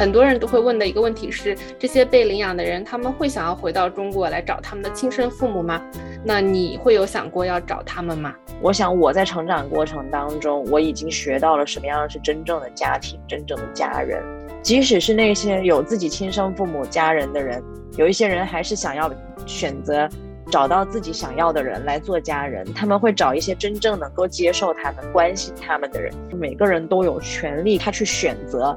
[0.00, 5.78] 很多人都会问的一个问题是：这些被领养的人，他们会想要回到中国来找他们的亲生父母吗？
[6.24, 8.34] 那你会有想过要找他们吗？
[8.62, 14.22] 我想我在成长过程当中，我已经学到了什么样是真正的家庭，真正的家人。
[14.62, 17.62] 即使是那些有自己亲生父母家人的人，
[17.98, 19.12] 有一些人还是想要
[19.44, 20.08] 选择
[20.50, 22.66] 找到自己想要的人来做家人。
[22.72, 26.10] 他们会找一些真正能够接受他们、关心他们的人。
[26.32, 28.74] 每个人都有权利，他去选择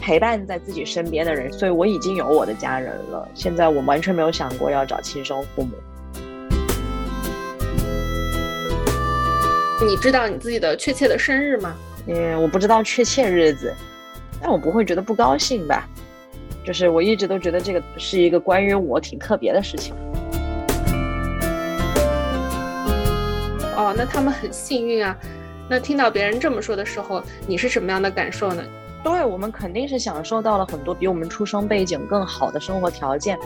[0.00, 1.52] 陪伴在自己身边的人。
[1.52, 3.28] 所以我已经有我的家人了。
[3.34, 5.72] 现在我完全没有想过要找亲生父母。
[9.86, 11.74] 你知道你自己的确切的生日吗？
[12.06, 13.74] 嗯，我不知道确切日子。
[14.40, 15.88] 但我不会觉得不高兴吧？
[16.64, 19.94] 就是我一直都觉得这个是一个关于我挺特别的事情。
[23.76, 25.16] 哦，那他们很幸运啊。
[25.68, 28.64] 那听到别人这么说的时候，你是什么样的感受呢？
[29.06, 33.38] 对我们肯定是享受到了很多比我们出生背景更好的生活条件，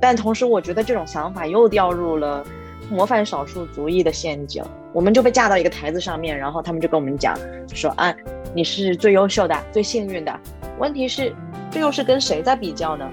[0.00, 2.44] 但同时我觉得这种想法又掉入了
[2.90, 4.60] 模范少数族裔的陷阱。
[4.92, 7.38] 我们就被架到一个台子上面，然后他们就跟我们讲，
[7.72, 8.12] 说啊。
[8.52, 10.40] 你是最优秀的、最幸运的。
[10.78, 11.32] 问题是，
[11.70, 13.08] 这又是跟谁在比较呢？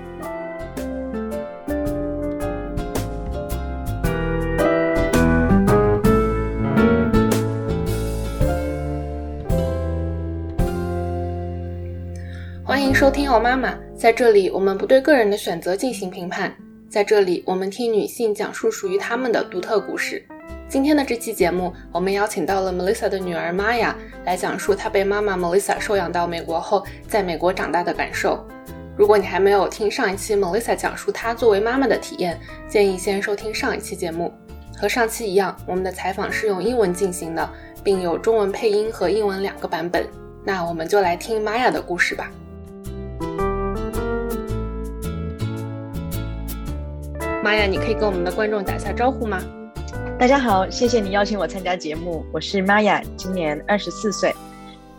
[12.99, 16.53] 收听《哦妈妈》，在这里我们不对个人的选择进行评判，
[16.89, 20.21] 在这里我们听女性讲述属于她们的独特故事。
[20.67, 23.93] 今天的这期节目，我们邀请到了 Melissa 的女儿 Maya
[24.25, 28.45] 来讲述她被妈妈 Melissa 收养到美国后，在美国长大的感受。
[28.97, 34.29] 如果你还没有听上一期 Melissa 讲述她作为妈妈的体验，建议先收听上一期节目。
[34.77, 37.49] 和上期一样，我们的采访是用英文进行的，
[37.81, 40.05] 并有中文配音和英文两个版本。
[40.43, 42.29] 那我们就来听 Maya 的故事吧。
[47.43, 49.41] Maya，你可以跟我们的观众打下招呼吗？
[50.17, 52.25] 大家好，谢谢你邀请我参加节目。
[52.31, 54.33] 我是玛雅，今年二十四岁。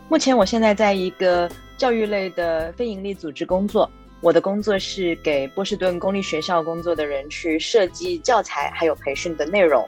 [0.09, 3.89] 目前我现在在一个教育类的非营利组织工作。
[4.21, 9.87] 我的工作是给波士顿公立学校工作的人去设计教材，还有培训的内容。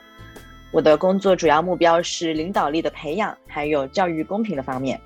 [0.72, 5.00] 我的工作主要目标是领导力的培养，还有教育公平的方面。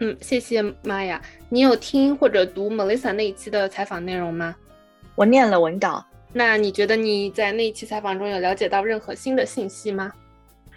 [0.00, 1.20] 嗯，谢谢玛雅。
[1.48, 4.54] 你有听或者读 Melissa 那一期的采访内容吗？
[5.16, 6.04] 我念了文稿。
[6.32, 10.12] 那你觉得你在那一期采访中有了解到任何新的信息吗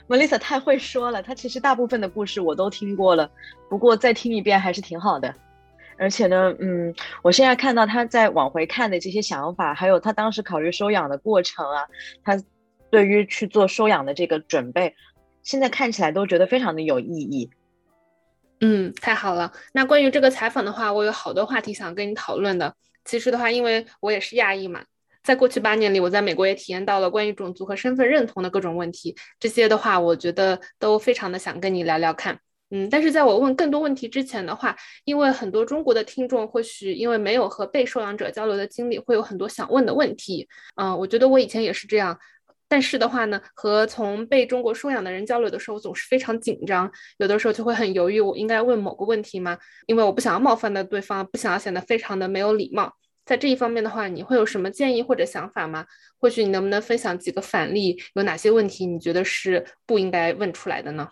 [0.07, 3.29] ？Melissa 太会说了，她其实大部分的故事我都听过了，
[3.69, 5.33] 不过再听一遍还是挺好的。
[5.97, 11.85] 而且呢，嗯，我现在看到她在往回看的这些想法，还有她当时考虑收养的过程啊，
[12.23, 12.41] 她
[12.89, 14.95] 对于去做收养的这个准备，
[15.43, 17.51] 现在看起来都觉得非常的有意义。
[18.61, 19.51] 嗯，太好了。
[19.73, 22.73] 那关于这个采访的话，我有好多话题想跟你讨论的。
[23.03, 24.83] 其实的话，因为我也是亚裔嘛。
[25.23, 29.15] 在过去八年里，我在美国也体验到了关于种族和身份认同的各种问题。
[29.39, 32.39] 这些的话，我觉得都非常的想跟你聊聊看。
[32.69, 40.47] 嗯，但是在我问更多问题之前的话，因为很多中国的听众或许因为没有和被收养者交流的经历，会有很多想问的问题。
[40.75, 42.17] 嗯，我觉得我以前也是这样，
[42.71, 49.57] 但是的话呢，和从被中国收养的人交流的时候，总是非常紧张，有的时候就会很犹豫，我应该问某个问题吗？
[49.87, 52.93] 因为我不想要冒犯到对方，不想要显得非常的没有礼貌。
[53.25, 55.85] 在这一方面的话，你会有什么建议或者想法吗？
[56.17, 58.01] 或许你能不能分享几个反例？
[58.13, 61.09] 有哪些问题你觉得是不应该问出来的呢？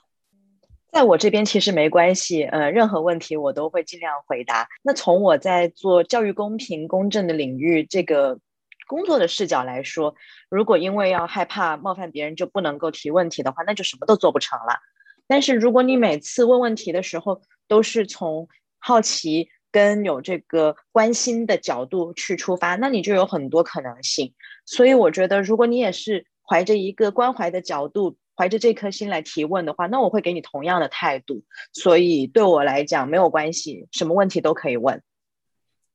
[0.94, 4.66] 在我这边其实没关系，呃，任何问题我都会尽量回答。
[4.82, 8.40] 那从我在做教育公平公正的领域这个
[8.90, 10.16] 工作的视角来说，
[10.50, 14.80] 如果因为要害怕冒犯别人就不能够提问题的话，那就什么都做不成了。
[15.28, 19.50] 但是如果你每次问问题的时候都是从好奇。
[19.72, 24.34] 跟有这个关心的角度去出发，那你就有很多可能性。
[24.66, 31.44] 所以我觉得，如果你也是怀着一个关怀的角度，怀着这颗心来提问的话，那我会给你同样的态度。
[31.72, 35.04] 所以对我来讲没有关系，什么问题都可以问。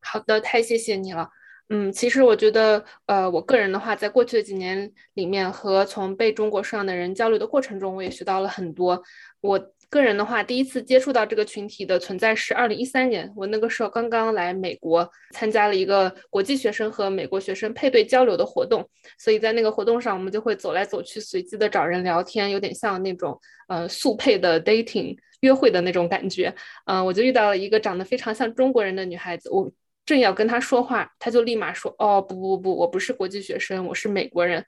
[0.00, 1.31] 好的，太谢谢你了。
[1.70, 9.02] 嗯，其实我觉得，呃，我个人的话，在过去的几年里面和从被中国收养的人交流的过程中，我也学到了很多。
[9.40, 9.70] 我。
[9.90, 18.84] 个人的话，第一次接触到这个群体的存在是二零一三年，我那个时候刚刚来美国，参加了一个国际学生和美国学生配对交流的活动，
[19.19, 23.38] 所以在那个活动上，我们就会走来走去，随机的找人聊天，有点像那种
[23.69, 26.52] 呃速配的 dating 约会的那种感觉。
[26.87, 29.70] 嗯，我就遇到了一个长得非常像中国人的女孩子，我
[30.06, 34.64] 正要跟他说话，他就立马说：“哦，不不不，我不是国际学生，我是美国人。”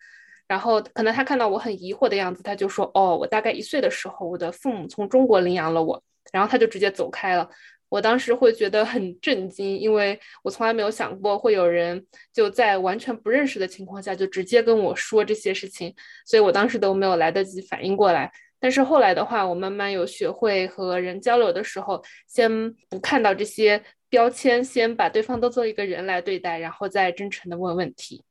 [0.48, 6.02] 然后可能他看到我很疑惑的样子，他就说：“哦，我大概一岁的时候，我的父母从中国领养了我。”
[6.32, 7.48] 然后他就直接走开了。
[7.88, 15.94] 我当时会觉得很震惊，因为我从来没有想过会有人就在完全不认识的情况下就直接跟我说这些事情，
[16.26, 18.32] 所以我当时都没有来得及反应过来。
[18.66, 28.24] 但是后来的话，我慢慢有学会和人交流的时候，先不看到这些标签，先把对方都做一个人来对待，然后再真诚的问问题。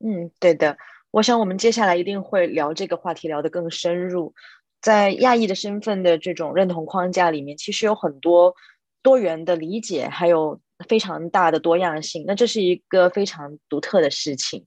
[0.00, 0.76] 嗯，对的。
[1.12, 4.34] 我想我们接下来一定会聊这个话题，聊得更深入。
[4.82, 8.56] 在亚裔的身份的这种认同框架里面，其实有很多
[9.02, 12.24] 多元的理解，还有非常大的多样性。
[12.26, 14.66] 那这是一个非常独特的事情。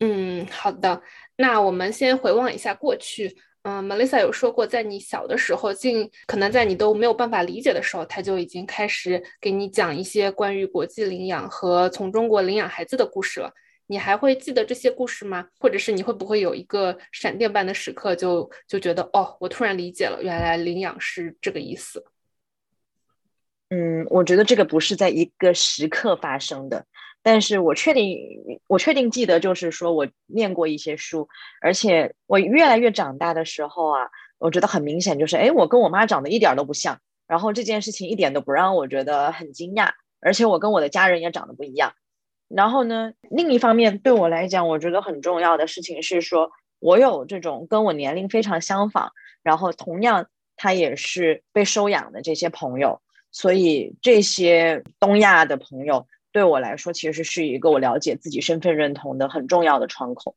[0.00, 1.02] 嗯，好的。
[1.36, 3.36] 那我们先回望一下过去。
[3.62, 13.50] 嗯，Melissa 有说过，在你小的时候，尽可能在你都没有办法理解的时候，他就已经开始给你讲一些关于国际领养和从中国领养孩子的故事了。
[13.86, 15.46] 你还会记得这些故事吗？
[15.58, 22.04] 或者是你会不会有一个闪电般的时刻，就就觉得哦，我突然理解了，原来领养是这个意思。
[23.70, 26.84] 嗯，我觉得这个不是在一个时刻发生的，
[27.24, 31.26] 但是我确定，我确定记得，就是说我念过一些书，
[31.62, 39.90] 而且我越来越长大的时候啊，我觉得很明显，就是哎，我跟我妈长得一点都不像，然后这件事情一点都不让我觉得很惊讶，
[40.20, 41.94] 而且我跟我的家人也长得不一样。
[42.46, 43.14] 然后呢？
[43.30, 49.10] 另一方面，对我来讲，我觉得很重要的事情是说，我有这种跟我年龄非常相仿，
[49.42, 50.26] 然后同样
[50.56, 53.00] 他也是被收养的这些朋友，
[53.32, 60.36] 所以这些东亚的朋友对我来说，其实是一个我了解自己身份认同的很重要的窗口。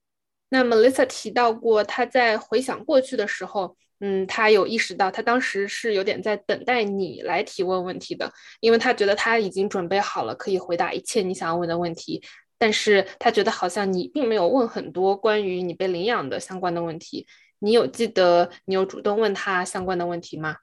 [0.50, 3.76] 那 Melissa 提到过，她在回想过去的时候。
[4.00, 12.22] 嗯，她有意识到，她当时是有点在等待你来提问问题的，因为她觉得她已经准备好了，可以回答一切你想要问的问题。
[12.60, 17.28] 但是他觉得好像你并没有问很多关于你被领养的相关的问题。
[17.60, 20.58] 你有记得你有主动问他相关的问题吗？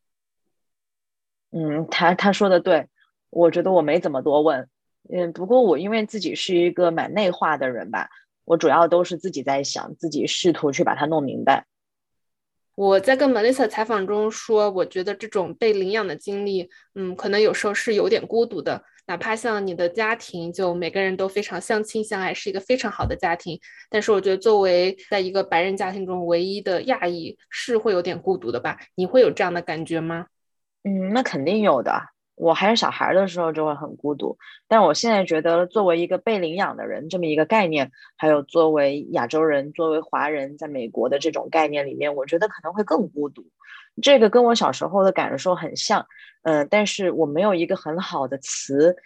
[1.51, 2.89] 嗯，他他说的对，
[3.31, 4.69] 我觉得我没怎么多问。
[5.13, 8.09] 嗯，不过我因为自己是一个蛮内化的人吧，
[8.45, 11.67] 我主要都是自己在想，自己试图去把它弄明白。
[12.75, 18.83] 我在跟 Melissa 采访中说，我觉得这种被领养的经历，嗯，可能有时候是有点孤独的。
[19.07, 23.61] 哪怕像你的家庭，就每个人都非常相亲相爱，是一个非常好的家庭。
[23.91, 28.79] 但是我觉得，作为在一个白人家庭中唯一的亚裔，是会有点孤独的吧？
[28.95, 30.27] 你会有这样的感觉吗？
[30.83, 31.93] 嗯，那肯定有的。
[32.37, 34.37] 我还是小孩的时候就会很孤独，
[34.67, 43.45] 但我现在觉得作为一个被领养的人这么一个概念，还有作为亚洲人、作为华人在美国的这种概念里面，我觉得可能会更孤独。
[44.03, 46.05] 这个跟我小时候的感受很像，
[46.43, 48.97] 嗯，但是我没有一个很好的词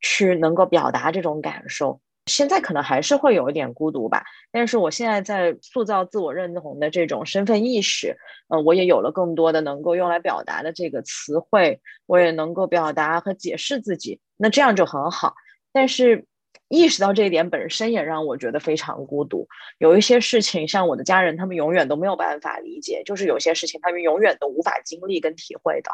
[0.00, 2.00] 去能够表达这种感受。
[2.26, 8.16] 现在可能还是会有一点孤独吧，但是我现在在塑造自我认同的这种身份意识，
[8.48, 15.34] 呃，我也有了更多的能够用来表达的这个词汇，我也能够表达和解释自己，那这样就很好。
[15.72, 16.26] 但是
[16.68, 19.46] 意识到这一点本身也让我觉得非常孤独。
[19.78, 25.90] 有一些事情，像我的家人，他们永远都没有办法理解，就是有些事情他们永远都无法经历跟体会的。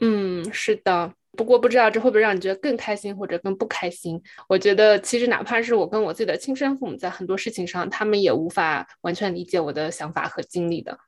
[0.00, 1.14] 嗯，是的。
[1.36, 4.20] 不过不知道这会不会让你觉得更开心或者更不开心？
[4.48, 10.98] 我觉得其实哪怕是我跟我自己的亲生父母在很多事情上，他们也无法完全理解我的想法和经历的。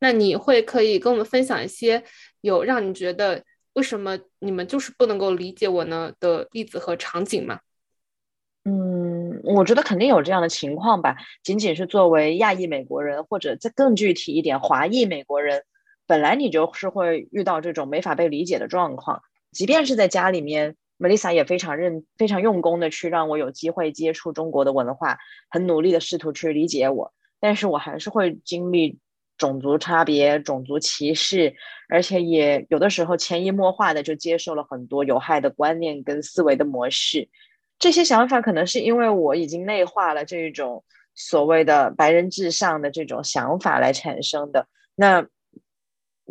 [0.00, 2.04] 那你会可以跟我们分享一些
[2.40, 3.42] 有让你觉得
[3.72, 7.60] 为什么你们就是不能够理解我呢的例子和场景吗？
[8.64, 11.16] 嗯，我觉得肯定有这样的情况吧。
[11.42, 15.62] 仅仅是作为亚裔美国人，或者再更具体一点，华裔美国人，
[16.06, 19.22] 本来你就是会遇到这种没法被理解的状况。
[19.50, 27.14] 即便是在家里面，Melissa 也非常认、非常用功的去让我有机会接触中国的文化，很努力的试图去理解我。
[27.40, 28.98] 但是我还是会经历
[29.36, 31.54] 种族差别、种族歧视，
[31.88, 37.28] 而且也有的时候潜移默化的就接受了很多有害的观念跟思维的模式。
[37.78, 44.68] 这些想法可能是因为我已经内化了这种所谓的白人至上的这种想法来产生的。
[44.94, 45.26] 那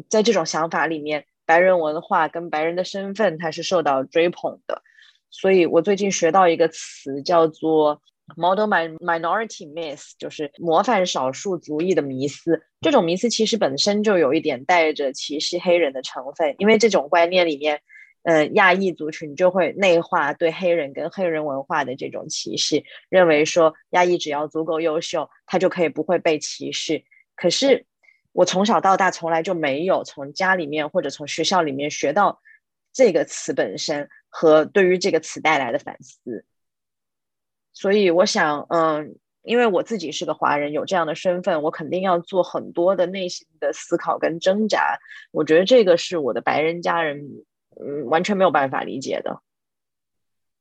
[0.08, 1.26] 在这种想法里面。
[1.48, 4.84] 白人文化跟白人的身份，它是受到追捧的，
[5.32, 8.02] 所以我最近学到一个词叫做
[8.36, 12.62] “model minority myth”，就是模范少数族裔的迷思。
[12.82, 17.80] 这种迷思其实本身就有一点带着歧视黑人的成分，因为这种观念里面，
[18.24, 27.06] 呃，亚裔族群就会内化对黑人跟黑人文化的这种歧视，认为说亚裔只要足够优秀，他就可以不会被歧视。
[27.38, 27.86] 可是。
[28.38, 32.40] 我从小到大从来就没有从家里面或者从学校里面学到
[32.94, 36.46] 这个词本身和对于这个词带来的反思，
[37.74, 45.00] 所以我想，嗯，因为我自己是个华人，有这样的身份，我肯定要做很多的内心的思考跟挣扎。
[45.32, 47.28] 我觉得这个是我的白人家人，
[47.84, 49.42] 嗯，完全没有办法理解的。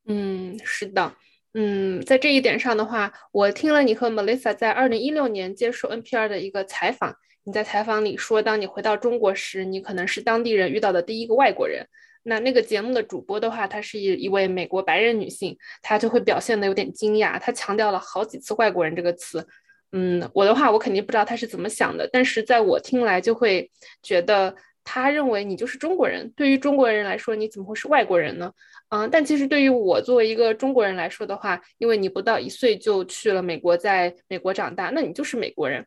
[0.07, 1.13] 嗯，是的，
[1.53, 7.15] 嗯，在这一点上的话，我听了你和 Melissa 在二零一六年接受 NPR 的一个采访，
[7.47, 11.87] 你在采访里说，当你回到中国时，你可能是当地人遇到的第一个外国人。
[12.23, 19.47] 那那个节目的主播的话，她是一一位美国白人女性，她就会表现的有点惊讶，她强调了好几次“外国人”这个词。
[19.93, 23.71] 嗯，我的话我肯定不知道她是怎么想的，但是在我听来就会
[24.03, 26.29] 觉得，她认为你就是中国人。
[26.35, 28.51] 对于中国人来说，你怎么会是外国人呢？
[28.89, 35.85] 嗯，但其实对于我作为一个中国人来说的话，因为你不到一岁就去了美国，在美国长大，那你就是美国人。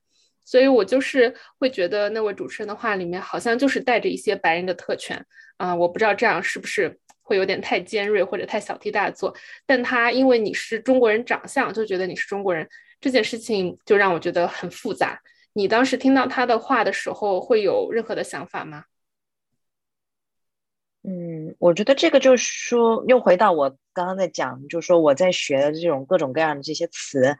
[0.50, 5.25] 所以我就是会觉得那位主持人的话里面好像就是带着一些白人的特权。
[5.59, 9.33] 啊，我不知道这样是不是会有点太尖锐或者太小题大做，
[9.64, 12.69] 但他因为你是中国人长相就觉得你是中国人，
[13.00, 15.21] 这件事情就让我觉得很复杂。
[15.52, 18.83] 你当时听到他的话的时候，会有任何的想法吗？
[21.04, 27.37] 嗯，我觉得这个就是说，又回到我刚刚在讲，就是说我在学的这种各种各样的这些词，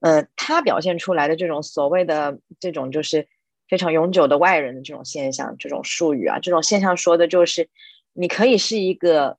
[0.00, 3.28] 呃，他表现出来的这种所谓的这种就是。
[3.70, 7.68] 非常永久的外人的这种现象，这种术语啊，这种现象说的就是，
[8.14, 9.36] 你可以是一个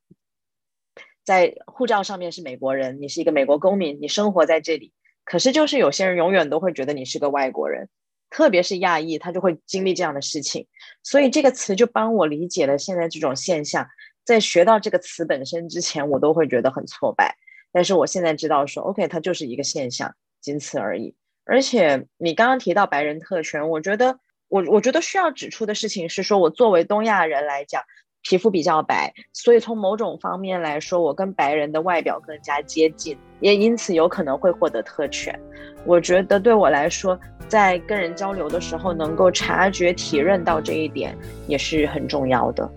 [1.26, 4.94] 在护照上面是美国人，你是一个美国公民，你生活在这里，
[5.26, 7.90] 可是就是有些人永远都会觉得你是个外国人，
[8.30, 10.68] 特别是亚裔，他就会经历这样的事情。
[11.02, 13.88] 所以这个词就帮我理解了现在这种现象。
[14.24, 17.36] 在学到这个词本身之前，我都会觉得很挫败，
[17.72, 21.16] 但是我现在知道说，OK，它就是一个现象，仅此而已。
[21.46, 27.82] 而且你刚刚提到白人特权，我觉得我我觉得需要指出的事情是说，我作为东亚人来讲，
[28.22, 35.40] 皮肤比较白，所以从某种方面来说，我跟白人的外表更加接近，也因此有可能会获得特权。
[35.86, 41.18] 我觉得对我来说，在跟人交流的时候，能够察觉、体认到这一点，
[41.48, 42.70] 也是很重要的。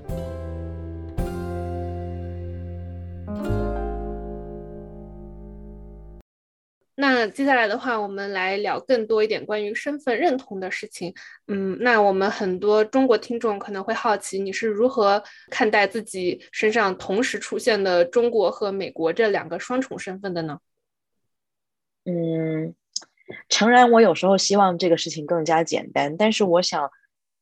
[7.03, 11.13] 那接下来的话，我们来聊更多一点关于身份认同的事情。
[11.49, 20.61] 嗯，那我们很多中国听众可能会好奇，你是如何看待自己身上同时出现的中国和美国这两个双重身份的呢？
[22.05, 22.73] 嗯，
[23.49, 26.89] 诚然，我有时候希望这个事情更加简单，但是我想，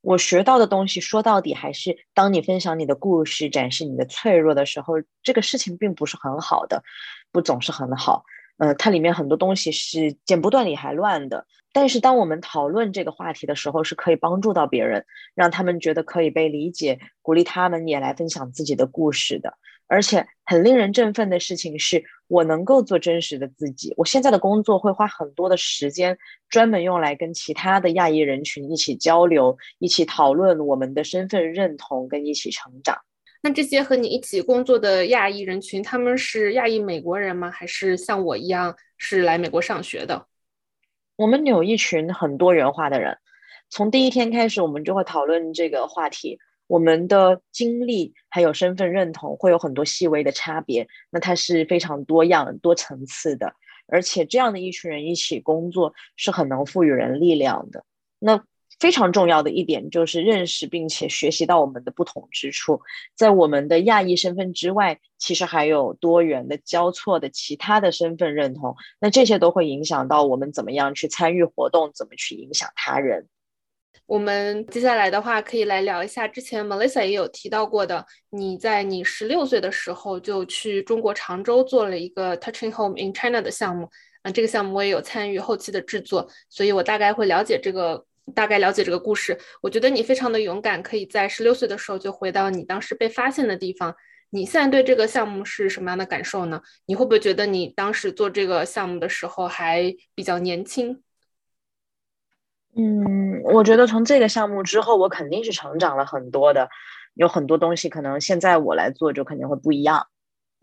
[0.00, 6.82] 我学到的东西说到底还是，当你分享你的故事、展示你的脆弱的时候，这个事情并不是很好的，
[7.30, 8.24] 不总是很好。
[8.60, 19.54] 呃，它里面很多东西是剪不断理还乱的，但是当我们讨论这个话题的时候，是可以帮助到别人，让他们觉得可以被理解，鼓励他们也来分享自己的故事的。
[19.86, 23.94] 而且很令人振奋的事情是，我能够做真实的自己。
[23.96, 32.98] 我现在的工作会花很多的时间，专门用来跟其他的亚裔人群一起交流，一起讨论我们的身份认同，跟一起成长。
[33.42, 37.50] 那这些和你一起工作的亚裔人群，他们是亚裔美国人吗？
[37.50, 40.26] 还是像我一样是来美国上学的？
[41.16, 43.16] 我们有一群很多元化的人，
[43.70, 46.38] 从第一天开始，我们就会讨论这个话题。
[46.66, 53.54] 我们的经历还有身份认同会有很多细微的差别，那它是非常多样、多层次的。
[53.86, 57.86] 而且这样的一群人一起工作是很能赋予人力量的。
[58.18, 58.44] 那。
[58.80, 62.80] 非常重要的一点就是认识并且学习到我们的不同之处，
[63.14, 73.28] 在我们的亚裔身份之外，其实还有多元的交错的其他的身份认同，那这些都会影响到我们怎么样去参与活动，怎么去影响他人。
[74.06, 83.90] 我们接下来的话可以来聊一下，之前 Melissa 也有提到过的，你在你十六岁的时候就去中国常州做了一个 Touching Home in China 的项目，
[84.22, 88.06] 啊，这个项目我也有参与后期的制作，所以我大概会了解这个。
[88.34, 93.94] 大概了解这个故事，我觉得你非常的勇敢，可以在十六岁的时候就回到你当时被发现的地方。
[94.32, 96.62] 你现在对这个项目是什么样的感受呢？
[96.86, 101.02] 你会不会觉得你当时做这个项目的时候还比较年轻？
[102.76, 106.68] 嗯，我觉得从这个项目之后，我肯定是成长了很多的，
[107.14, 110.06] 有很多东西可能现在我来做就肯定会不一样。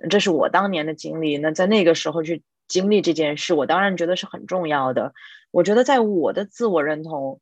[0.09, 5.13] 这是我当年的经历，那在那个时候去经历这件事，我当然觉得是很重要的。
[5.51, 7.41] 我觉得在我的自我认同。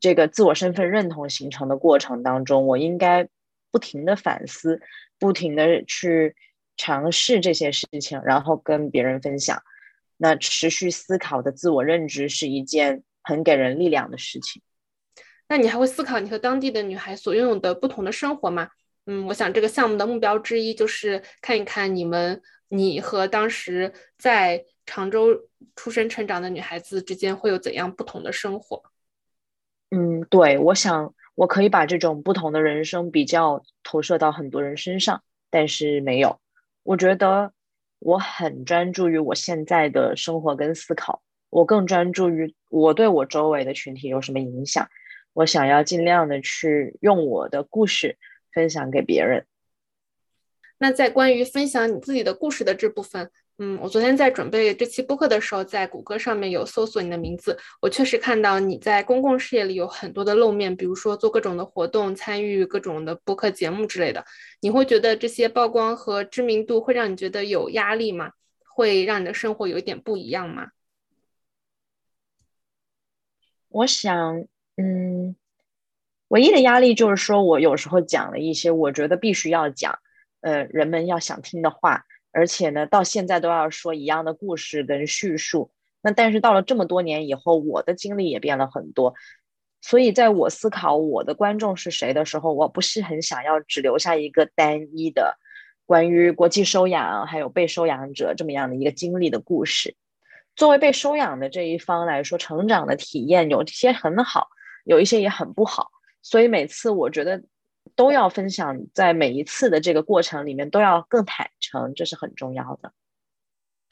[0.00, 3.28] 这个自我身份认同形成的过程当中，我应该
[3.70, 4.80] 不停的反思，
[5.18, 6.34] 不停的去
[6.76, 9.62] 尝试这些事情，然后跟别人分享。
[10.16, 14.62] 那持续思考的自我认知是一件很给人力量的事情。
[15.48, 18.68] 那你还会思考你和当地的女孩所拥有的不同的生活吗？
[19.06, 28.82] 嗯，我想这个项目的目标之一就是看一看你们，你和当时在常州出生成长的女孩子之间会有怎样不同的生活？
[29.94, 36.40] 嗯，对，我想我可以把这种不同的人生比较投射到很多人身上，但是没有。
[36.82, 37.52] 我觉得
[37.98, 41.20] 我很专注于我现在的生活跟思考，
[41.50, 44.88] 我更专注于我对我周围的群体有什么影响。
[45.34, 48.16] 我想要尽量的去用我的故事
[48.50, 49.44] 分享给别人。
[50.78, 64.24] 那在关于分享你自己的故事的这部分，嗯，我昨天在准备这期播客的时候，在谷歌上面有搜索你的名字，我确实看到你在公共事业里有很多的露面，比如说做各种的活动，参与各种的播客节目之类的。
[64.60, 68.32] 你会觉得这些曝光和知名度会让你觉得有压力吗？
[68.74, 70.68] 会让你的生活有一点不一样吗？
[73.68, 75.36] 我想，嗯，
[76.28, 79.98] 唯一的压力就是说我有时候讲了一些我觉得必须要讲。
[80.40, 85.70] 呃，人们要想听的话，而且呢，到现在都要说一样的故事跟叙述。
[86.02, 89.14] 那但是到了这么多年以后，我的经历也变了很多，
[89.80, 95.38] 所以在我思考我的观众是谁的时候，我不是很想要只留下一个单一的
[95.86, 99.94] 关于国际收养还有被收养者这么样的一个经历的故事。
[100.56, 104.48] 作为被收养的这一方来说，成长的体验有些很好，
[104.84, 105.90] 有一些也很不好。
[106.22, 107.42] 所以每次我觉得。
[107.94, 112.92] 都要分享，在每一次的这个过程里面，都要更坦诚，这是很重要的。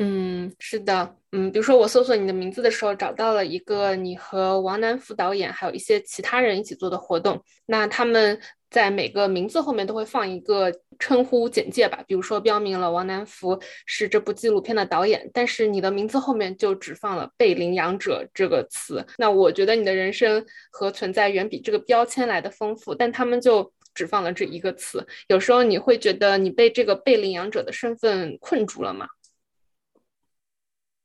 [0.02, 7.38] 嗯，是的，嗯，比如说我搜索你的名字的时候，找到了一个你和王南福导演还有一些其他人一起做的活动。
[7.66, 8.40] 那他们
[8.70, 19.04] 在每个名字后面都会放一个称呼简介吧，比如说标明了王南福是这部纪录片的导演，但是你的名字后面就只放了被领养者这个词。
[19.18, 23.70] 那我觉得你的人生和存在远比这个标签来的丰富，但他们就。
[24.00, 29.06] 只放了这一个词，有时候你会觉得你被这个被领养者的身份困住了吗？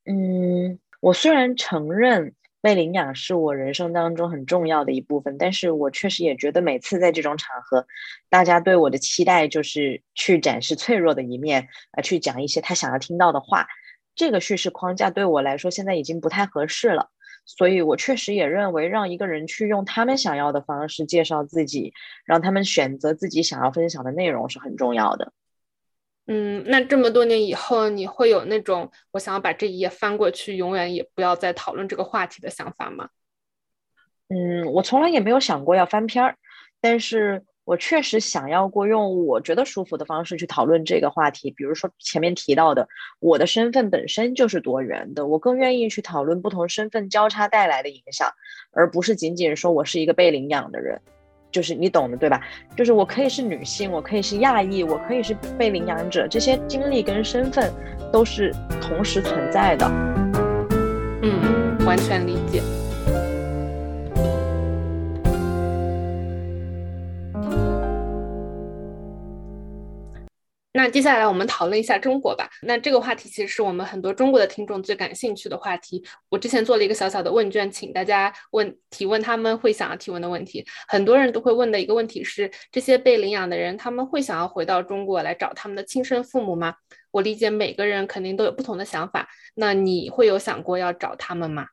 [0.05, 7.85] 嗯，我虽然承认被领养是我人生当中很重要的一部分，但是我确实也觉得每次在这种场合，
[8.29, 13.67] 大家对我的期待就是去展示脆弱的一面，啊，去讲一些他想要听到的话，
[14.15, 17.09] 这个叙事框架对我来说现在已经不太合适了。
[17.45, 21.93] 所以，我确实也认为，让一个人去用他们想要的方式介绍自己，
[22.25, 25.31] 让他们选择自己想要分享的内容是很重要的。
[26.27, 33.09] 嗯，那这么多年以后，你会有那种我想要把这一页翻过去，永远也不要再讨论这个话题的想法吗？
[34.29, 36.35] 嗯，我从来也没有想过要翻篇儿，
[36.81, 37.43] 但是。
[37.65, 42.87] 我确实想要过用我觉得舒服的方式去讨论这个话题，比如说前面提到的，
[43.19, 48.29] 我的身份本身就是多元的，我更愿意去讨论不同身份交叉带来的影响，
[48.71, 51.01] 而不是仅仅说我是一个被领养的人，
[51.51, 52.39] 就是你懂的对吧？
[52.77, 57.73] 就是我可以是女性，我可以是亚裔，我可以是被领养者，这些经历跟身份
[58.13, 59.89] 都是同时存在的。
[61.23, 62.61] 嗯，完全理解。
[70.77, 72.49] 那接下来我们讨论一下中国吧。
[72.63, 76.03] 那这个话题其实是我们很多中国的听众最感兴趣的话题。
[76.27, 80.65] 我之前做了一个小小的问卷，请大家问提问他们会想要提问的问题。
[80.89, 86.75] 很多人都会问的一个问题是：这些被领养的人，他们会想要回到中国来找他们的亲生父母吗？
[87.11, 89.29] 我理解每个人肯定都有不同的想法。
[89.53, 91.67] 那你会有想过要找他们吗？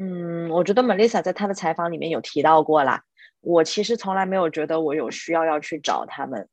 [0.00, 3.04] 嗯，我觉得 Melissa 在她的采访里面有提到过啦。
[3.40, 6.48] 我其实从来没有觉得我有需要要去找他们。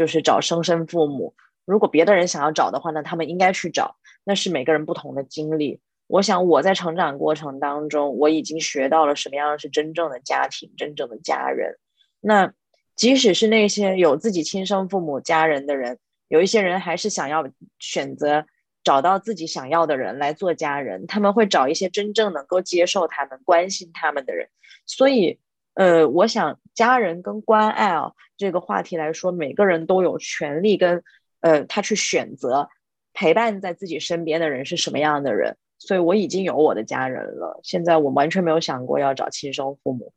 [0.00, 1.34] 就是找生身父母。
[1.66, 3.96] 如果别的人想要找的话，那他们应该去找。
[4.24, 5.78] 那是每个人不同的经历。
[6.06, 11.76] 我想我在成长过程当中，我已经学到了什么样是真正的家庭、真正的家人。
[12.18, 12.54] 那
[12.96, 17.46] 即使是那些有自己亲生父母家人的人，有一些人还是想要
[17.78, 18.46] 选择
[18.82, 21.06] 找到自己想要的人来做家人。
[21.06, 24.48] 他们会找一些真正能够接受他们、关心他们的人。
[24.86, 25.38] 所以。
[25.80, 31.02] 呃，我想家人跟关爱啊这个话题来说，每个人都有权利跟
[31.40, 32.68] 呃他去选择
[33.14, 35.56] 陪伴在自己身边的人是什么样的人。
[35.78, 40.12] 所以我已经有我的家人了，现在我完全没有想过要找亲生父母。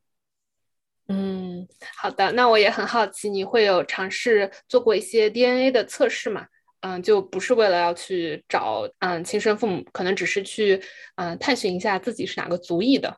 [1.08, 6.46] 嗯，好的，那我也很好奇，你会有尝试做过一些 DNA 的测试吗？
[6.80, 10.78] 嗯，就不是为了要去找嗯亲生父母，可能只是去
[11.14, 13.16] 嗯探寻一下自己是哪个族裔的。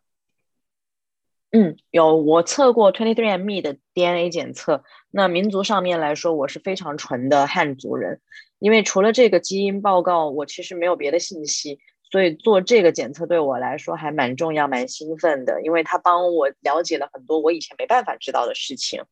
[1.52, 4.82] 嗯，有我测过 Twenty Three and Me 的 DNA 检测。
[5.10, 8.20] 那民族上面来说，我是非常纯的汉族人。
[8.58, 11.78] 因为除了这个基因报告，我其实没有别的信息，
[12.10, 19.02] 所以做这个检测对我来说还蛮重要、蛮兴奋的，因为它帮我了解了很多我以前没办法知道的事情。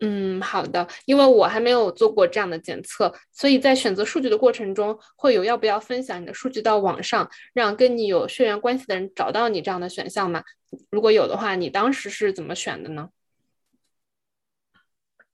[0.00, 0.88] 嗯，好的。
[1.04, 10.42] 因为我还没有做过这样的检测，所以在选择数据的过程中，会有要不要分享你的数据到网上，让跟你有血缘关系的人找到你这样的选项吗？
[10.90, 13.10] 如果有的话，你当时是怎么选的呢？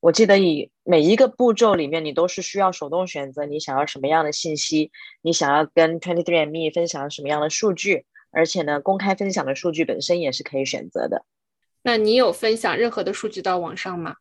[0.00, 4.90] 我记得以每一个步骤里面，你都是需要手动选择你想要什么样的信息，
[5.22, 11.24] 你想要跟 Twenty Three and Me 分享什么样的数据，而且呢，公开分享的数据本身也是可以选择的。
[11.82, 14.16] 那你有分享任何的数据到网上吗？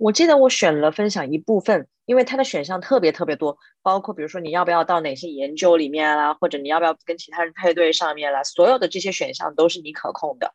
[0.00, 10.54] 我记得我选了分享一部分，因为它的选项特别特别多，包括比如说你要不要到哪些研究里面啦，或者你要不要跟其他人配对上面啦，所有的这些选项都是你可控的。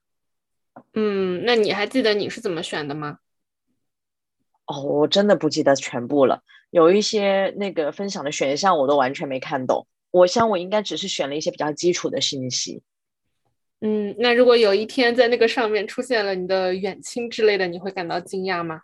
[0.95, 3.19] 嗯，那你还记得你是怎么选的吗？
[4.65, 9.86] 哦，我真的不记得全部了，有一些那个分享的选项我都完全没看懂。
[10.10, 12.81] 我想我应该只是选了一些比较基础的信息。
[13.81, 18.81] 嗯，那如果有一天在那个上面出现了你的远亲之类的，你会感到惊讶吗？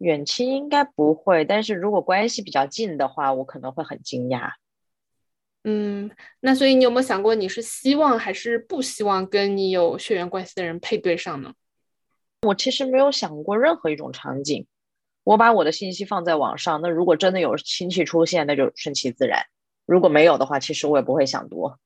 [0.00, 4.52] 远亲应该不会，但是如果关系比较近的话，我可能会很惊讶。
[5.64, 11.52] 嗯，那所以你有没有想过，你是希望还是不希望跟你有血缘关系的人配对上呢？
[12.42, 14.66] 我其实没有想过任何一种场景。
[15.24, 19.40] 我把我的信息放在网上，那如果真的有亲戚出现，那就顺其自然；
[19.84, 21.78] 如果没有的话，其实我也不会想多。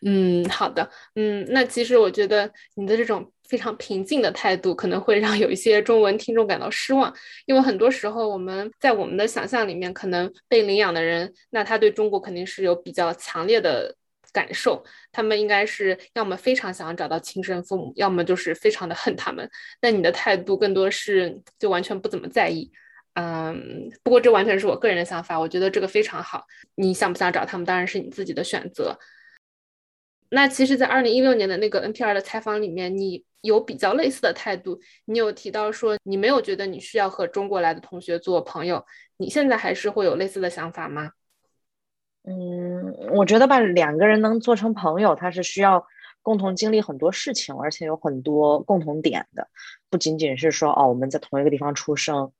[0.00, 13.94] 嗯，好的，嗯，那其实我觉得你的这种非常平静的态度，可能会让有一些中文听众感到失望，因为很多时候我们在我们的想象里面，可能被领养的人，那他对中国肯定是有比较强烈的
[14.32, 19.46] 感受，他们应该是要么非常想要找到亲生父母，要么就是非常的恨他们。
[19.82, 22.72] 那你的态度更多是就完全不怎么在意，
[23.16, 26.46] 嗯，不过这完全是我个人的想法，我觉得这个非常好。
[26.76, 28.98] 你想不想找他们，当然是你自己的选择。
[30.34, 34.80] 那其实，在二零一六年的那个 NPR 的采访里面，你有比较类似的态度。
[35.04, 38.82] 你有提到说，你没有觉得你需要和中国来的同学做朋友。
[39.18, 41.10] 你现在还是会有类似的想法吗？
[42.24, 45.86] 嗯，我觉得吧，两个人能做成朋友，他是需要
[46.22, 49.48] 共同经历很多事情，而且有很多共同点的，
[49.90, 52.32] 不仅仅是说哦，我们在同一个地方出生。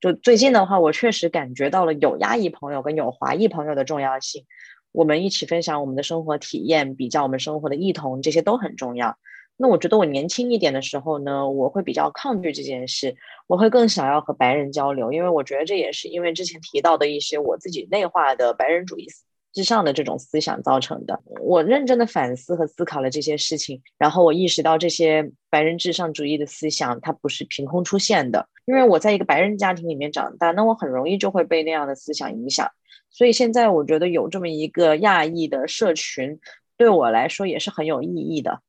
[0.00, 4.46] 就最近的话，我确实感觉到了有亚裔朋友跟有华裔朋友的重要性。
[4.92, 9.16] 我们一起分享我们的生活体验，比较我们生活的异同，这些都很重要。
[9.60, 13.16] 那我觉得我年轻一点的时候呢，我会比较抗拒这件事，
[13.48, 19.06] 我会更想要和白人交流，因为我觉得这也是因为之前提到的一些我自己内化的白人主义
[19.52, 21.20] 之上的这种思想造成的。
[21.40, 32.70] 我认真的反思和思考了这些事情，然后我意识到这些白人至上主义的思想它不是凭空出现的，因为我在一个白人家庭里面长大，那我很容易就会被那样的思想影响。
[33.08, 36.38] 所以现在我觉得有这么一个亚裔的社群，
[36.76, 38.60] 对我来说也是很有意义的。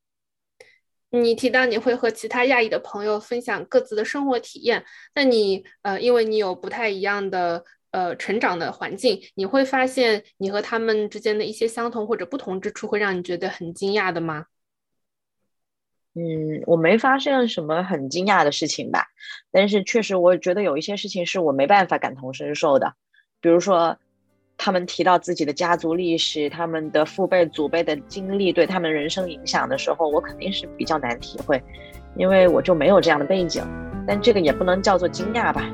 [1.10, 4.82] 你提到你会和其他亚裔的朋友分享各自的生活体验，
[5.14, 14.46] 那你呃，因为你有不太一样的呃成长的环境，你会发现你和他们之间的一些相同或者不同之处，会让你觉得很惊讶的吗？
[16.20, 19.06] 嗯，我没发生什么很惊讶的事情吧，
[19.50, 22.92] 但是确实我觉得有一些事情是我没办法感同身受的，
[23.40, 23.96] 比如说。
[24.62, 31.58] 他们提到自己的家族历史，他们的父辈、祖辈的经历对他们人生影响的时候，我肯定是比较难体会，
[32.14, 33.64] 因为我就没有这样的背景。
[34.06, 35.72] 但这个也不能叫做惊讶吧。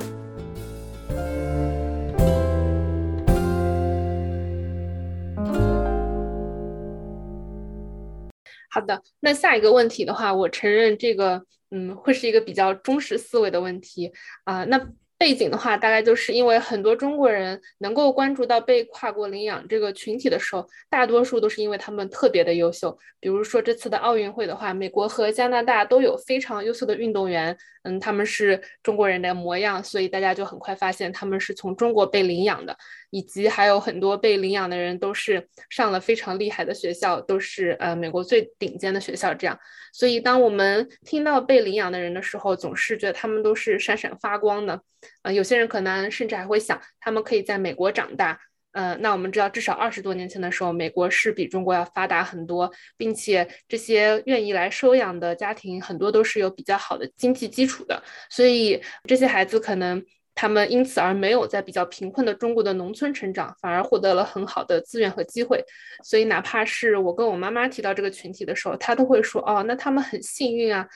[8.76, 14.12] 好的，那下一个问题的话，我承认这个，嗯，会是一个比较中式思维的问题
[14.44, 14.64] 啊。
[14.64, 14.78] 那
[15.16, 22.98] 背景的话，大概就是因为很多中国人能够关注到被跨国领养这个群体的时候，大多数都是因为他们特别的优秀。
[23.18, 32.76] 比如说这次的奥运会的话，美国和加拿大都有非常优秀的运动员，嗯，他们是中国人的模样，所以大家就很快发现他们是从中国被领养的。
[33.16, 39.32] 以及还有很多被领养的人都是上了非常厉害的学校，都是呃美国最顶尖的学校。
[39.32, 39.58] 这样，
[39.90, 44.82] 所以当我们听到被领养的人的时候，总是觉得他们都是闪闪发光的。
[45.22, 48.38] 呃，有些人可能甚至还会想，他们可以在美国长大。
[48.72, 60.04] 呃，那我们知道，至少二十多年前的时候，美国是比中国要发达很多，并且这些愿意来收养的家庭很多都是有比较好的经济基础的，所以这些孩子可能。
[60.36, 65.64] 他们因此而没有在比较贫困的中国的农村成长，反而获得了很好的资源和机会。
[66.04, 70.86] 所以，哪怕是我跟我妈妈提到这个群体的时候，她都会说：“哦，那他们很幸运啊。”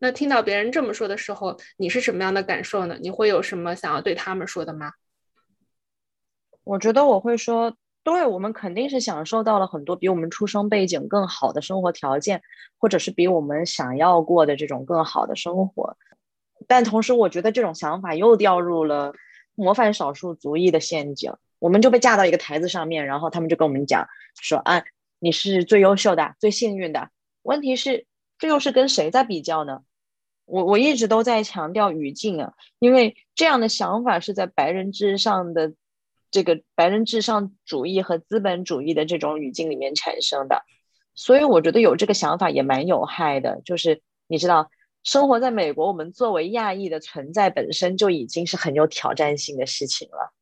[0.00, 2.98] 那听到别人这么说的时候，你是什么样的感受呢？
[3.00, 4.92] 你会有什么想要对他们说的吗？
[6.64, 7.74] 我觉得我会说。
[8.04, 12.40] 对我们肯定是享受到了很多比我们出生背景更好的生活条件，
[12.78, 15.98] 或者是比我们想要过的这种更好的生活。
[16.68, 19.12] 但同时，我觉得这种想法又掉入了
[19.56, 21.32] 模范少数族裔的陷阱。
[21.58, 24.06] 我们就被架到一个台子上面，然后他们就跟我们讲
[24.40, 24.84] 说：“啊，
[25.18, 27.10] 你是最优秀的、最幸运的。”
[27.42, 28.06] 问题是，
[28.38, 29.80] 这又是跟谁在比较呢？
[30.44, 35.74] 我我一直都在强调语境啊，因为这样的想法是在白人至上的
[36.30, 40.62] 这个白人至上主义和资本主义的这种语境里面产生的，
[41.14, 43.60] 所以我觉得有这个想法也蛮有害的。
[43.64, 44.70] 就是你知道，
[45.08, 50.34] 生活在美国，我们作为亚裔的存在本身就已经是很有挑战性的事情了。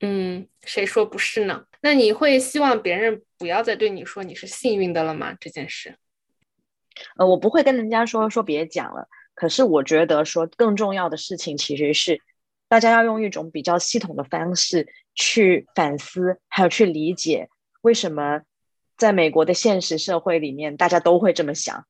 [0.00, 1.66] 嗯，谁说不是呢？
[1.82, 5.36] 那你会希望别人不要再对你说你是幸运的了吗？
[5.38, 5.98] 这件事？
[7.18, 9.06] 呃，我不会跟人家说说别讲了。
[9.34, 12.22] 可是我觉得说更重要的事情其实是，
[12.68, 17.50] 大家要用一种比较系统的方式去反思，还有去理解
[17.82, 18.40] 为什么
[18.96, 21.86] 在美国的现实社会里面，大家都会这么想。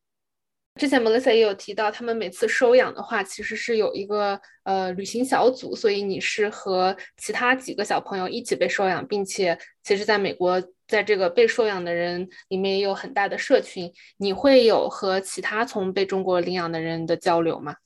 [0.76, 13.90] 之前 Melissa 也有提到，他们每次收养的话，其实是有一个呃旅行小组，所以你是和其他几个小朋友一起被收养，并且其实在美国，在这个被收养的人里面也有很大的社群。
[14.18, 17.76] 你会有和其他从被中国领养的人的交流吗？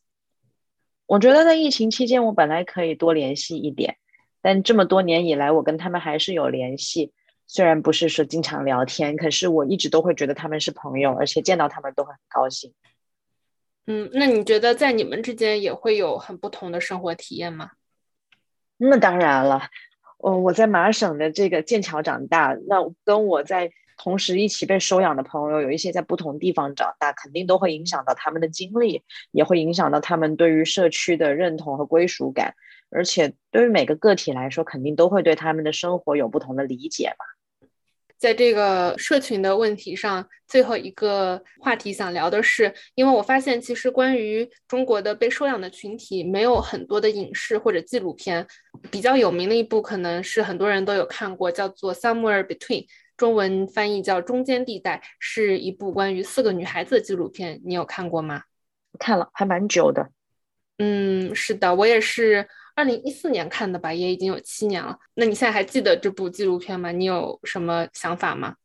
[1.07, 3.99] 我觉得在疫情期间，我本来可以多联系一点，
[4.43, 7.13] 但这么多年以来，我跟他们还是有联系。
[7.53, 12.73] 虽然不是说经常聊天，可是我一直都会觉得他们是朋友，而且见到他们都会很高兴。
[13.87, 17.73] 嗯，那你觉得在你们之间也会有很不同的生活体验吗？
[18.77, 19.63] 那当然了，
[20.19, 32.55] 哦，我在麻省的这个剑桥长大，那跟我在同时一起被收养的朋友，有一些在不同地方长大，肯定都会影响到他们的经历，也会影响到他们对于社区的认同和归属感，
[32.91, 37.25] 而且对于每个个体来说，肯定都会对他们的生活有不同的理解嘛。
[38.21, 48.47] 在这个社群的问题上，最后一个话题想聊的是，因为我发现其实关于中国的被收养的群体，没有很多的影视或者纪录片。
[48.91, 52.83] 比较有名的一部可能是很多人都有看过，叫做《Somewhere Between》，
[53.17, 57.59] 中文翻译叫《中间地带》，是一部关于四个女孩子的纪录片。
[57.65, 58.43] 你有看过吗？
[58.99, 60.11] 看了，还蛮久的。
[60.77, 62.47] 嗯，是的，我也是。
[62.81, 64.99] 二零一四年看的吧，也已经有七年了。
[65.13, 66.91] 那你现在还记得这部纪录片吗？
[66.91, 68.57] 你有什么想法吗？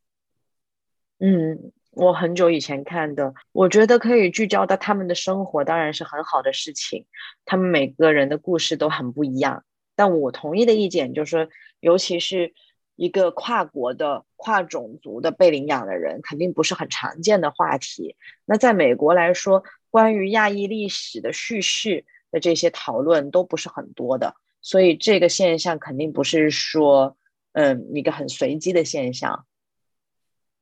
[1.19, 7.05] 嗯，我很久以前看的，我觉得可以聚焦到他们的生活，当然是很好的事情。
[7.43, 9.65] 他们每个人的故事都很不一样，
[9.97, 11.49] 但我同意的意见就是说，
[11.81, 12.53] 尤其是
[12.95, 18.15] 一个跨国的、跨种族的被领养的人，肯定不是很常见的话题。
[18.45, 22.05] 那在美国来说，关于亚裔历史的叙事。
[22.35, 27.15] 的这些讨论都不是很多的，所以这个现象肯定不是说，
[27.53, 29.45] 嗯，一个很随机的现象。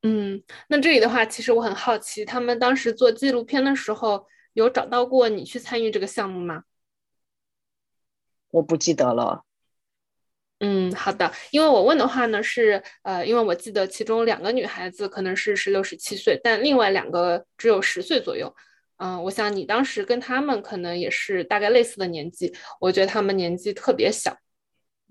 [0.04, 6.66] 嗯，那这里的话，其实我很好奇，他们当时做纪录片的时候，有找到过你去参与这个项目吗？
[8.52, 9.44] 我不记得了。
[10.60, 18.56] 嗯，好的，因为我问的话呢，是呃，因为我记得其中两个女孩子可能是十六、十七岁，但另外两个只有十岁左右。
[19.04, 24.38] 嗯，我想你当时跟他们可能也是大概类似的年纪，我觉得他们年纪特别小。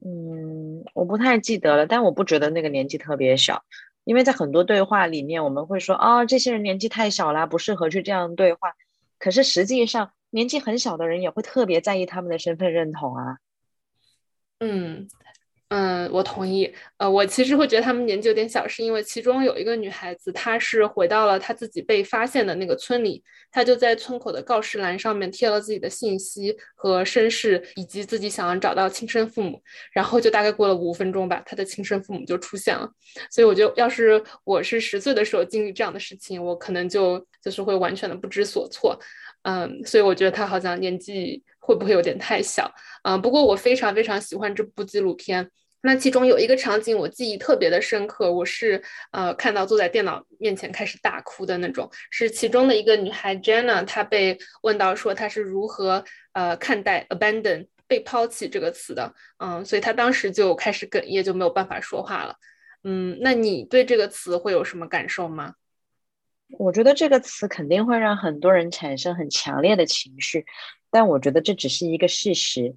[0.03, 3.63] 嗯，我不太记得了，但我不觉得那个年纪特别小，
[4.05, 8.73] 因为在很多对话里面，我们会说啊，这些人年纪太小啦，不适合去这样对话。
[9.19, 13.37] 可是实际上，年纪很小的人也会特别在意他们的身份认同啊。
[14.61, 15.07] 嗯。
[15.75, 16.71] 嗯，我同意。
[16.99, 29.63] 呃，我其实会觉得他们年纪有点小，是因为其中有一个女孩子，她是回到了她自己被发现的那个村里，她就在村口的告示栏上面贴了自己的信息和身世，以及自己想要找到亲生父母。
[29.95, 32.87] 然后就大概过了五分钟吧，她的亲生父母就出现了。
[33.31, 39.01] 所以我觉得，要是我是十岁的时候经历这样的事情，我可能就就是会完全的不知所措。
[39.45, 42.71] 嗯，所以我觉得她好像年纪会不会有点太小？
[43.05, 45.51] 嗯，不过我非常非常喜欢这部纪录片。
[45.85, 62.37] 那其中有一个场景我记忆特别的深刻，我是呃看到坐在电脑面前开始大哭的那种，是其中的一个女孩 Jenna，她被问到说她是如何呃看待 abandon 被抛弃这个词的，嗯，所以她当时就开始哽咽，就没有办法说话了。
[62.85, 65.55] 嗯，那你对这个词会有什么感受吗？
[66.59, 70.47] 我觉得这个词肯定会让很多人产生很强烈的情绪，
[70.93, 72.77] 但我觉得这只是一个事实。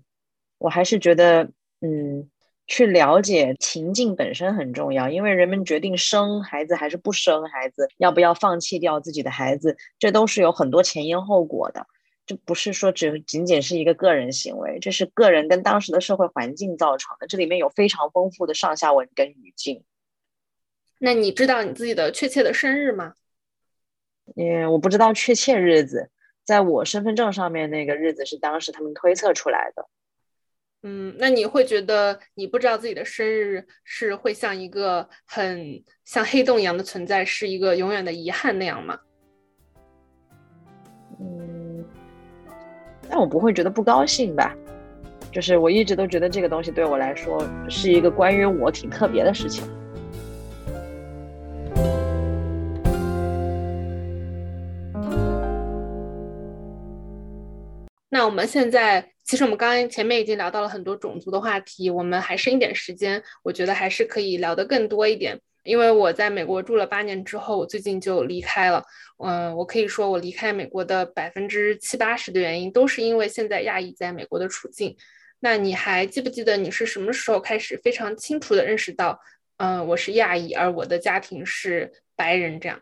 [0.58, 2.32] 我还是觉得，嗯。
[2.68, 11.86] 去了解情境本身很重要，因为人们决定生孩子还是不生孩子，要不要放弃掉自己的孩子，这都是有很多前因后果的。
[12.26, 17.28] 这不是说只仅仅是一个个人行为，这是个人跟当时的社会环境造成的。
[17.28, 19.84] 这里面有非常丰富的上下文跟语境。
[20.98, 23.14] 那你知道你自己的确切的生日吗？
[24.36, 26.10] 嗯，我不知道确切日子，
[26.44, 29.88] 在我身份证上面那个日子是当时他们推测出来的。
[30.88, 38.96] 嗯，那你会觉得你不知道自己的生日是会像一个很像黑洞一样的存在，是一个永远的遗憾那样吗？
[41.20, 41.84] 嗯，
[43.10, 44.56] 但我不会觉得不高兴吧？
[45.32, 49.64] 就是我一直都觉得这个东西对我来说是一个关于我挺特别的事情。
[58.26, 65.40] 我们现在，其实我们刚刚前面已经聊到了很多种族的话题，我们还剩一点时间，我觉得还是可以聊得更多一点。
[65.64, 68.84] 因为我在美国住了八年之后，我最近就离开了。
[69.24, 74.96] 嗯，我可以说我离开美国的百分之七八十的原因，都是因为现在亚裔在美国的处境。
[75.40, 79.20] 那你还记不记得你是什么时候开始非常清楚的认识到，
[79.58, 82.80] 嗯，我是亚裔，而我的家庭是白人这样？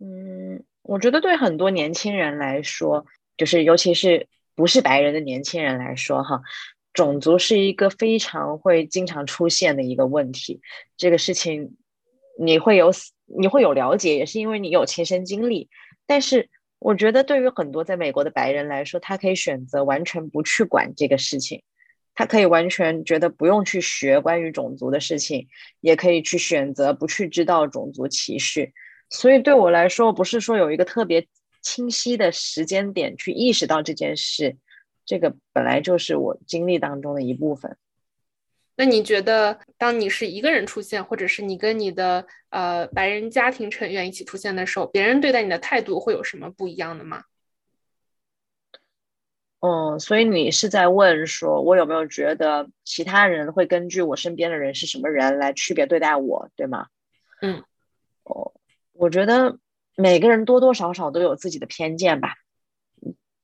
[0.00, 3.04] 嗯，我觉得对很多年轻人来说。
[3.40, 6.42] 就是尤其是不是白人的年轻人来说，哈，
[6.92, 10.60] 种族是一个非常会经常出现的一个问题。
[10.98, 11.78] 这个事情
[12.38, 12.92] 你会有
[13.24, 15.70] 你会有了解，也是因为你有亲身经历。
[16.06, 21.62] 但是我觉得，对于很多在美国的白人来说，他可以选择完全不去管这个事情，
[22.14, 25.48] 他可以完全觉得不用去学关于种族的事情，
[25.80, 28.74] 也可以去选择不去知道种族歧视。
[29.08, 31.26] 所以对我来说，不是说有一个特别。
[31.62, 34.56] 清晰的时间点去意识到这件事，
[35.04, 37.76] 这个本来就是我经历当中的一部分。
[38.76, 47.24] 那你觉得，当你是一个人出现，或者是你跟你的呃白人家庭成员一起出现的时候，别人对待你的态度会有什么不一样的吗？
[49.60, 56.86] 嗯，所以你是在问说，我有没有觉得其他人会根据我身边的人是什么人来区别对待我，对吗？
[57.42, 57.62] 嗯，
[58.22, 58.54] 哦，
[58.92, 59.58] 我觉得。
[60.00, 62.36] 每个人多多少少都有自己的偏见吧，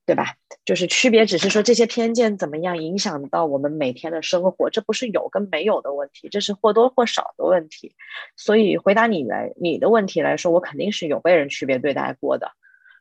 [0.07, 0.37] 对吧？
[0.65, 7.95] 就是区别，只是说这些偏见怎么样影响到我们每天的生活，这不是有跟没有的问题，这是或多或少的问题。
[8.37, 12.53] 所以回答你来你的问题来说，我肯定是有被人区别对待过的，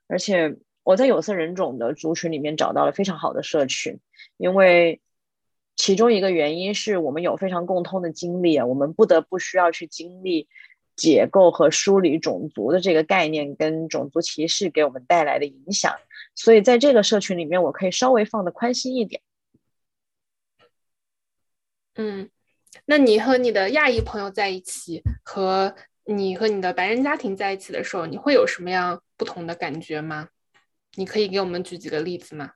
[0.07, 3.99] 而且我在有色人种的族群里面找到了非常好的社群，
[4.37, 5.01] 因为
[5.75, 10.47] 其中一个原因是我们有非常共通的经历，我们不得不需要去经历。
[10.95, 15.95] 解构和梳理种族的这个概念跟种族歧视给我们带来的影响，
[16.35, 19.21] 所以在这个社群里面，我可以稍微放的宽心一点。
[21.95, 22.29] 嗯，
[22.85, 30.29] 那你和你的亚裔朋友在一起，和你和你的白人家庭在一起的时候，你会有什么样不同的感觉吗？
[30.95, 32.51] 你可以给我们举几个例子吗？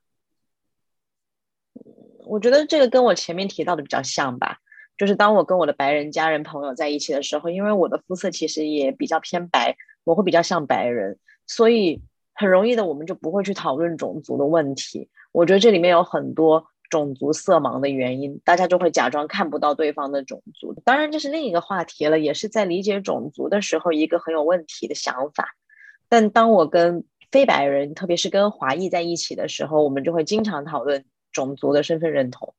[2.25, 4.60] 我觉得这个跟我前面提到的比较像吧。
[5.00, 12.02] 就是当我跟我的白人家人朋友在一起的时候，因为我的肤色其实也比较偏白，我会比较像白人，所以
[12.34, 15.10] 很容易的我们就不会去讨论种族的问题。
[15.32, 20.74] 我觉得这里面有很多种族色盲的原因，大家就会假装看不到对方的种族。
[20.84, 25.56] 当然这是另一个话题了，也是在理解种族的时候一个很有问题的想法。
[26.10, 32.54] 但当我跟非白人，特别是跟华裔在一起的时候，我们就会经常讨论种族的身份认同。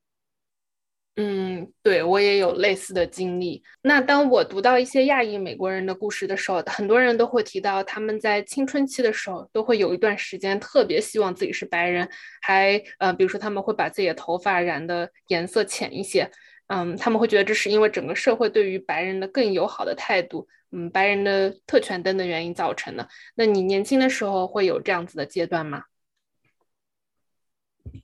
[1.23, 3.63] 嗯，对我也有类似的经历。
[3.83, 12.09] 那当我读到一些亚裔美国人的故事的时候，很多人都会提到他们在青春期的时候都会有一段时间特别希望自己是白人，
[12.41, 16.31] 还呃，比如说他们会把自己的头发染的颜色浅一些，
[16.69, 23.07] 嗯，他们会觉得这是因为整个社会对于白人的更友好的态度，嗯，白人的特权等等原因造成的。
[23.35, 25.83] 那你年轻的时候会有这样子的阶段吗？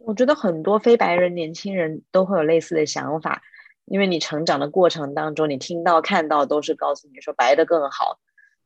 [0.01, 3.43] 我觉得很多非白人年轻人都会有类似的想法，
[3.87, 8.19] 因为你成长的过程当中，你听到看到都是告诉你说白的更好，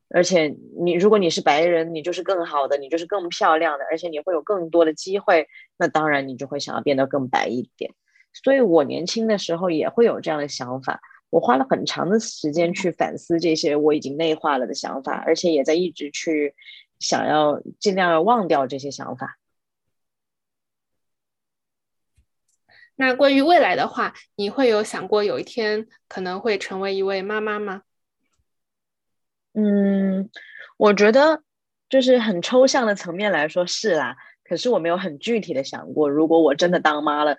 [0.09, 5.47] 而且你如果你是白人，你就是更好的，你就是更漂亮的，而且你会有更多的机会，
[5.77, 7.91] 那当然你就会想要变得更白一点。
[8.33, 16.53] 所以我年轻的时候也会有这样的想法，我花了很长的时间去反思这些我已经内化了的想法，而且也在一直去
[16.99, 19.37] 想要尽量要忘掉这些想法。
[22.95, 27.81] 那关于未来的话，你会有想过有一天可能会成为一位妈妈吗？
[29.53, 30.29] 嗯，
[30.77, 31.43] 我觉得
[31.89, 37.37] 就是很抽象的层面来说是啦，可是我没有很具体的想过，如果我真的当妈了，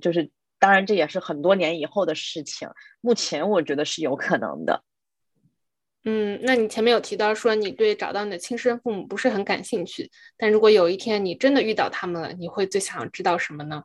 [0.00, 2.68] 就是当然这也是很多年以后的事情。
[3.00, 4.84] 目前我觉得是有可能的。
[6.04, 13.84] 嗯，那你前面有提到说你对找到你的亲生父母不是很感兴趣，但如果有一天你真的遇到他们了，你会最想知道什么呢？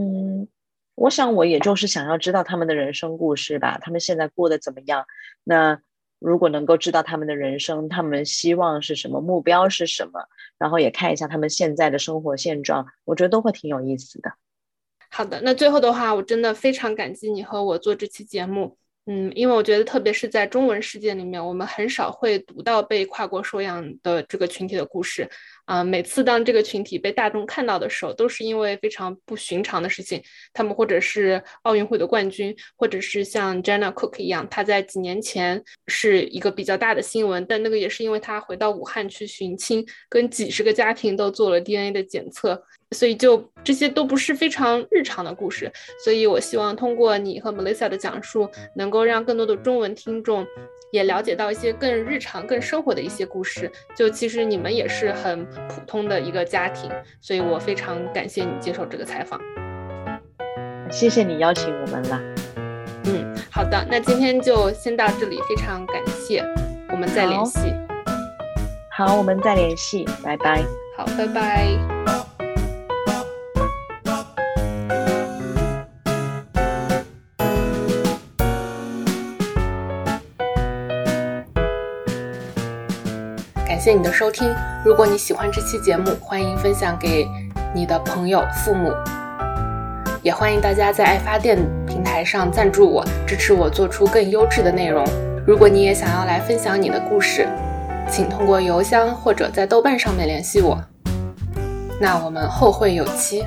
[0.00, 0.48] 嗯，
[0.94, 5.04] 我想我也就是想要知道他们的人生故事吧，他们现在过得怎么样？
[5.44, 5.78] 那
[6.18, 10.26] 如果能够知道他们的人生，他们希望是什么，目标是什么，
[10.58, 14.32] 然后也看一下他们现在的生活现状，我觉得都会挺有意思的。
[15.10, 18.78] 好的，那最后的话，我真的非常感激你和我做这期节目。
[19.06, 25.28] 嗯，因为我觉得，特别是在中文世界里面，我们很少会读到被跨国收养的这个群体的故事。
[25.64, 30.22] 啊，每次当这个群体被大众看到的时候，都是因为非常不寻常的事情。
[30.52, 42.62] 他们或者是奥运会的冠军，或者是像 Jenna Cook 一样，他在几年前是一个比较大的新闻，但那个也是因为他回到武汉去寻亲，跟几十个家庭都做了 DNA 的检测。
[42.92, 45.70] 所以，就这些都不是非常日常的故事。
[46.02, 50.44] 所以我希望通过你和 Melissa 的讲述，能够让更多的中文听众
[50.90, 53.70] 也了解到一些更日常、更生活的一些故事。
[53.96, 56.90] 就其实你们也是很普通的一个家庭。
[57.20, 59.40] 所以我非常感谢你接受这个采访。
[60.90, 62.20] 谢谢你邀请我们了。
[63.04, 66.44] 嗯，好的，那今天就先到这里，非常感谢，
[66.90, 67.72] 我们再联系。
[68.90, 70.62] 好，我们再联系，拜拜。
[70.96, 71.99] 好，拜拜。
[83.80, 84.54] 谢你的收听。
[84.84, 87.26] 如果你喜欢这期节目，欢迎分享给
[87.74, 88.92] 你的朋友、父母，
[90.22, 91.56] 也欢迎大家在爱发电
[91.86, 95.02] 平台上赞助我，支持我做出更优质的内容。
[95.46, 97.48] 如果你也想要来分享你的故事，
[98.06, 100.78] 请通过邮箱或者在豆瓣上面联系我。
[101.98, 103.42] 那我们后会有期。